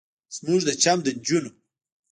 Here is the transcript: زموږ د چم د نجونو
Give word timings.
زموږ 0.37 0.61
د 0.65 0.69
چم 0.83 0.97
د 1.05 1.07
نجونو 1.17 1.51